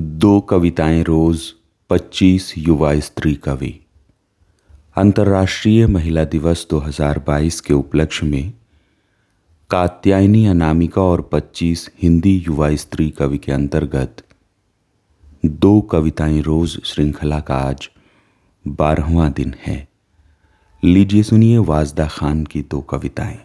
[0.00, 1.52] दो कविताएँ रोज
[1.90, 3.80] 25 युवा स्त्री कवि।
[4.96, 8.52] अंतर्राष्ट्रीय महिला दिवस 2022 के उपलक्ष्य में
[9.70, 14.16] कात्यायनी अनामिका और 25 हिंदी युवा स्त्री कवि के अंतर्गत
[15.46, 17.90] दो कविताएँ रोज श्रृंखला का आज
[18.68, 19.88] बारहवा दिन है।
[20.84, 23.38] लीजिए सुनिए वाजदा खान की दो कविताएँ।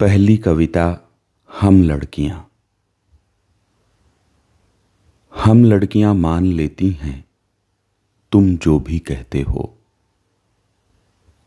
[0.00, 0.98] पहली कविता,
[1.60, 2.50] हम लड़कियाँ।
[5.44, 7.24] हम लड़कियाँ मान लेती हैं,
[8.32, 9.78] तुम जो भी कहते हो।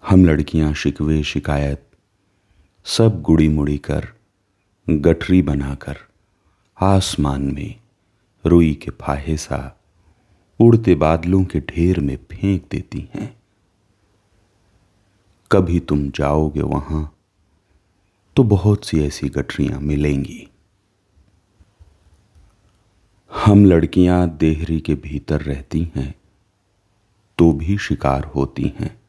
[0.07, 1.89] हम लड़कियाँ शिकवे शिकायत,
[2.85, 4.07] सब गुड़ी मुड़ी कर,
[4.89, 5.97] गठरी बनाकर,
[6.81, 7.75] आसमान में,
[8.45, 9.81] रुई के फाहे सा,
[10.59, 13.37] उड़ते बादलों के ढेर में फेंक देती हैं।
[15.51, 17.17] कभी तुम जाओगे वहाँ
[18.35, 20.47] तो बहुत सी ऐसी गठरियाँ मिलेंगी।
[23.47, 26.15] हम लड़कियाँ देहरी के भीतर रहती हैं
[27.37, 29.01] तो भी शिकार होती हैं।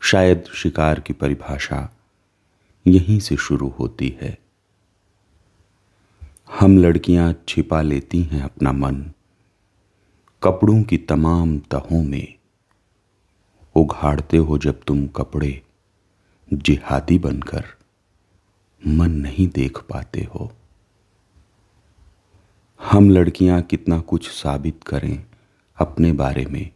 [0.00, 1.96] शायद शिकार की परिभाषा
[2.86, 4.38] यहीं से शुरू होती है।
[6.60, 9.10] हम लड़कियाँ छिपा लेती हैं अपना मन,
[10.42, 12.34] कपड़ों की तमाम तहों में।
[13.74, 15.62] उघाड़ते हो जब तुम कपड़े,
[16.52, 17.64] जिहादी बनकर
[18.86, 20.52] मन नहीं देख पाते हो।
[22.96, 25.26] हम लड़कियाँ कितना कुछ साबित करें
[25.78, 26.70] अपने बारे में।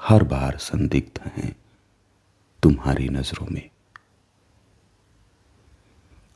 [0.00, 1.56] हर बार संदिग्ध हैं
[2.62, 3.70] तुम्हारी नज़रों में।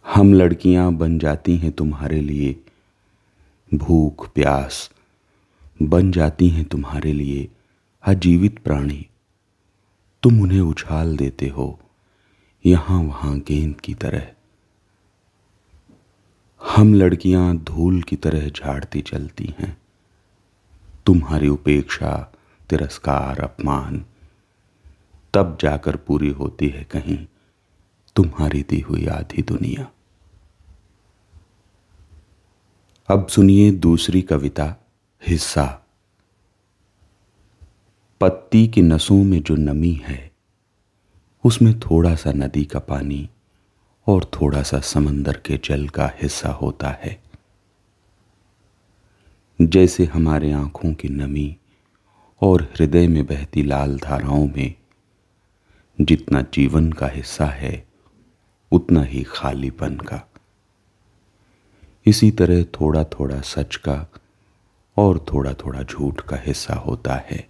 [0.06, 2.60] हम लड़कियाँ बन जाती हैं तुम्हारे लिए।
[3.74, 4.90] भूख, प्यास
[5.82, 7.48] बन जाती हैं तुम्हारे लिए।
[8.02, 9.06] अजीवित प्राणी,
[10.22, 11.80] तुम उन्हें उछाल देते हो।
[12.66, 14.32] यहाँ वहाँ गेंद की तरह।
[16.62, 19.76] हम लड़कियाँ धूल की तरह झाड़ती चलती हैं।
[21.06, 22.32] तुम्हारी उपेक्षा,
[22.70, 24.04] तिरस्कार, अपमान,
[25.34, 27.26] तब जाकर पूरी होती है कहीं
[28.16, 29.90] तुम्हारी दी हुई आधी दुनिया।
[33.08, 34.74] अब सुनिए दूसरी कविता,
[35.26, 35.82] हिस्सा।
[38.20, 40.30] पत्ती की नसों में जो नमी है,
[41.44, 43.30] उसमें थोड़ा सा नदी का पानी
[44.08, 47.22] और थोड़ा सा समंदर के जल का हिस्सा होता है।
[49.62, 51.56] जैसे हमारे आँखों की नमी
[52.42, 54.74] और हृदय में बहती लाल धाराओं में,
[56.00, 57.86] जितना जीवन का हिस्सा है,
[58.72, 60.30] उतना ही खालीपन का।
[62.06, 64.06] इसी तरह थोड़ा थोड़ा सच का
[64.96, 67.48] और थोड़ा थोड़ा झूठ का हिस्सा होता है।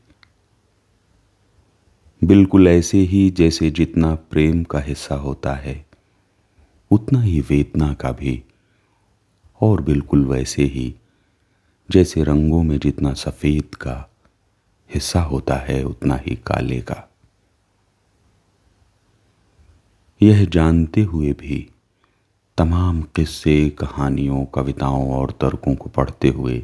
[2.24, 5.87] बिल्कुल ऐसे ही जैसे जितना प्रेम का हिस्सा होता है
[6.90, 8.42] उतना ही वेदना का भी।
[9.60, 10.94] और बिल्कुल वैसे ही,
[11.90, 14.08] जैसे रंगों में जितना सफ़ेद का
[14.90, 17.04] हिस्सा होता है, उतना ही काले का।
[20.22, 21.68] यह जानते हुए भी
[22.58, 26.62] तमाम किस्से, कहानियों, कविताओं और तर्कों को पढ़ते हुए,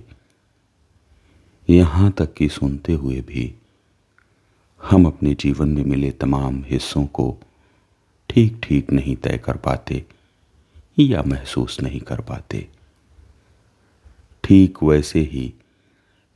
[1.70, 3.54] यहाँ तक कि सुनते हुए भी,
[4.82, 7.36] हम अपने जीवन में मिले तमाम हिस्सों को
[8.30, 10.04] ठीक ठीक नहीं तय कर पाते।
[10.98, 12.68] या महसूस नहीं कर पाते।
[14.44, 15.52] ठीक वैसे ही,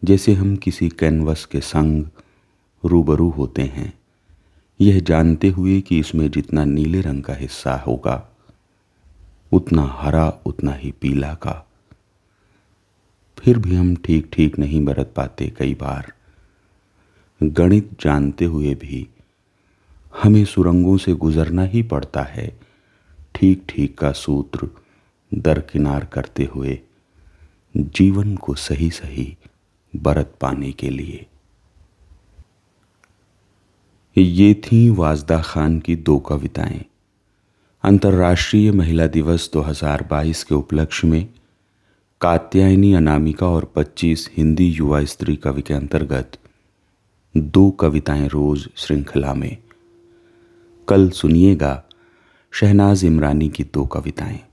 [0.04, 2.04] जैसे हम किसी कैनवस के संग
[2.84, 3.92] रूबरू होते हैं,
[4.80, 8.28] यह जानते हुए कि इसमें जितना नीले रंग का हिस्सा होगा,
[9.52, 11.64] उतना हरा, उतना ही पीला का।
[13.38, 16.12] फिर भी हम ठीक ठीक नहीं बरत पाते कई बार।
[17.42, 19.08] गणित जानते हुए भी
[20.22, 22.67] हमें सुरंगों से गुजरना ही पड़ता है।
[23.38, 24.68] ठीक ठीक का सूत्र
[25.34, 26.80] दरकिनार करते हुए
[27.76, 29.36] जीवन को सही सही
[29.96, 31.26] बरत पाने के लिए।
[34.18, 36.84] ये थी वाजदा खान की दो कविताएँ।
[37.82, 41.28] अंतर्राष्ट्रीय महिला दिवस 2022 के उपलक्ष्य में
[42.20, 46.38] कात्यायनी अनामिका और 25 हिंदी युवा स्त्री कवि के अंतर्गत
[47.36, 49.56] दो कविताएँ रोज श्रृंखला में।
[50.88, 51.84] कल सुनिएगा
[52.52, 54.47] शहनाज इमरानी की दो कविताएँ।